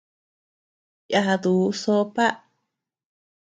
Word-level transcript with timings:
Yaduu 1.11 1.65
sopa. 1.81 2.25